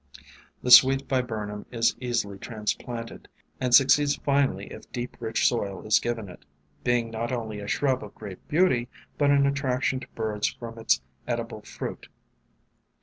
[0.63, 3.27] The Sweet Viburnum is easily transplanted,
[3.59, 6.43] and succeeds finely if deep, rich soil is given it,
[6.83, 8.87] being not only a shrub of great beauty,
[9.19, 12.07] but an attraction to birds from its edible fruit.